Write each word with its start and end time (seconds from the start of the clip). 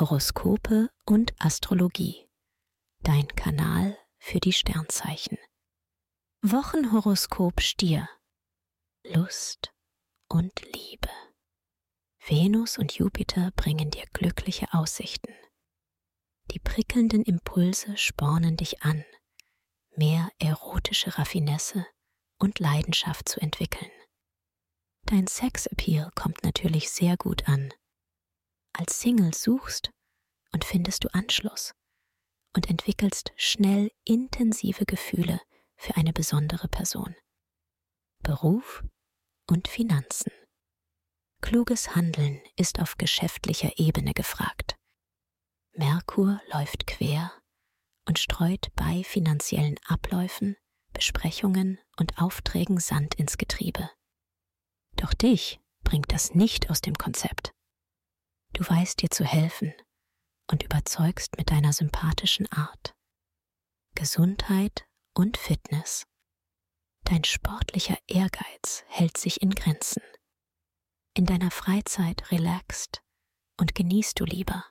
Horoskope 0.00 0.90
und 1.06 1.34
Astrologie. 1.38 2.28
Dein 3.04 3.28
Kanal 3.28 3.96
für 4.18 4.40
die 4.40 4.52
Sternzeichen. 4.52 5.38
Wochenhoroskop 6.42 7.60
Stier. 7.60 8.08
Lust 9.04 9.72
und 10.28 10.52
Liebe. 10.74 11.08
Venus 12.26 12.76
und 12.76 12.90
Jupiter 12.98 13.52
bringen 13.54 13.92
dir 13.92 14.04
glückliche 14.12 14.66
Aussichten. 14.74 15.32
Die 16.50 16.58
prickelnden 16.58 17.22
Impulse 17.22 17.96
spornen 17.96 18.56
dich 18.56 18.82
an, 18.82 19.04
mehr 19.94 20.28
erotische 20.40 21.16
Raffinesse 21.18 21.86
und 22.40 22.58
Leidenschaft 22.58 23.28
zu 23.28 23.40
entwickeln. 23.40 23.92
Dein 25.04 25.28
Sexappeal 25.28 26.10
kommt 26.16 26.42
natürlich 26.42 26.90
sehr 26.90 27.16
gut 27.16 27.48
an. 27.48 27.72
Als 28.76 29.00
Single 29.00 29.32
suchst 29.32 29.90
und 30.52 30.64
findest 30.64 31.04
du 31.04 31.14
Anschluss 31.14 31.72
und 32.56 32.68
entwickelst 32.68 33.32
schnell 33.36 33.90
intensive 34.04 34.84
Gefühle 34.84 35.40
für 35.76 35.96
eine 35.96 36.12
besondere 36.12 36.68
Person. 36.68 37.14
Beruf 38.22 38.84
und 39.48 39.68
Finanzen. 39.68 40.32
Kluges 41.40 41.94
Handeln 41.94 42.40
ist 42.56 42.80
auf 42.80 42.96
geschäftlicher 42.98 43.78
Ebene 43.78 44.12
gefragt. 44.12 44.76
Merkur 45.72 46.40
läuft 46.52 46.86
quer 46.86 47.32
und 48.06 48.18
streut 48.18 48.68
bei 48.74 49.04
finanziellen 49.04 49.78
Abläufen, 49.86 50.56
Besprechungen 50.92 51.78
und 51.96 52.18
Aufträgen 52.18 52.80
Sand 52.80 53.14
ins 53.16 53.38
Getriebe. 53.38 53.88
Doch 54.96 55.14
dich 55.14 55.60
bringt 55.84 56.12
das 56.12 56.34
nicht 56.34 56.70
aus 56.70 56.80
dem 56.80 56.94
Konzept. 56.94 57.53
Du 58.54 58.62
weißt 58.62 59.02
dir 59.02 59.10
zu 59.10 59.24
helfen 59.24 59.74
und 60.50 60.62
überzeugst 60.62 61.36
mit 61.36 61.50
deiner 61.50 61.72
sympathischen 61.72 62.50
Art. 62.52 62.94
Gesundheit 63.96 64.86
und 65.12 65.36
Fitness. 65.36 66.06
Dein 67.02 67.24
sportlicher 67.24 67.98
Ehrgeiz 68.06 68.84
hält 68.86 69.18
sich 69.18 69.42
in 69.42 69.50
Grenzen. 69.50 70.02
In 71.14 71.26
deiner 71.26 71.50
Freizeit 71.50 72.30
relaxst 72.30 73.02
und 73.58 73.74
genießt 73.74 74.18
du 74.18 74.24
lieber. 74.24 74.64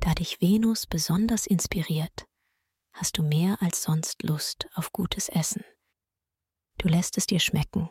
Da 0.00 0.14
dich 0.14 0.42
Venus 0.42 0.86
besonders 0.86 1.46
inspiriert, 1.46 2.26
hast 2.92 3.16
du 3.16 3.22
mehr 3.22 3.60
als 3.62 3.82
sonst 3.82 4.22
Lust 4.22 4.68
auf 4.74 4.92
gutes 4.92 5.30
Essen. 5.30 5.64
Du 6.76 6.88
lässt 6.88 7.16
es 7.16 7.26
dir 7.26 7.40
schmecken 7.40 7.90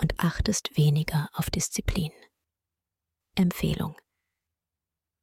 und 0.00 0.20
achtest 0.20 0.76
weniger 0.76 1.30
auf 1.32 1.48
Disziplin. 1.48 2.12
Empfehlung. 3.34 3.96